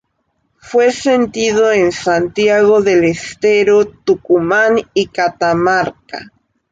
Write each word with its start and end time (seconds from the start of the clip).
Fue 0.57 0.91
sentido 0.91 1.71
en 1.71 1.91
Santiago 1.91 2.81
del 2.81 3.03
Estero, 3.03 3.85
Tucumán 3.87 4.77
y 4.95 5.05
Catamarca. 5.05 6.31